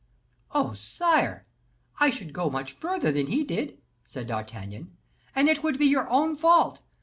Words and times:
"Oh! 0.51 0.73
sire! 0.73 1.45
I 1.99 2.09
should 2.09 2.33
go 2.33 2.49
much 2.49 2.71
further 2.73 3.11
than 3.11 3.27
he 3.27 3.43
did," 3.43 3.77
said 4.03 4.25
D'Artagnan; 4.25 4.97
"and 5.35 5.47
it 5.47 5.61
would 5.61 5.77
be 5.77 5.85
your 5.85 6.09
own 6.09 6.35
fault. 6.35 6.79